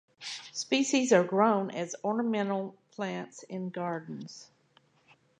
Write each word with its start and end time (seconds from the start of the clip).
Species 0.51 1.13
are 1.13 1.23
grown 1.23 1.69
as 1.69 1.95
ornamental 2.03 2.75
plants 2.89 3.43
in 3.43 3.69
gardens. 3.69 4.49